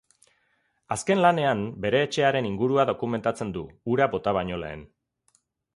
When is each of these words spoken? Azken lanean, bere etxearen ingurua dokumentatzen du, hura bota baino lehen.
Azken 0.95 1.21
lanean, 1.25 1.61
bere 1.85 2.01
etxearen 2.07 2.49
ingurua 2.51 2.89
dokumentatzen 2.93 3.53
du, 3.59 3.67
hura 3.91 4.13
bota 4.17 4.35
baino 4.41 4.63
lehen. 4.65 4.87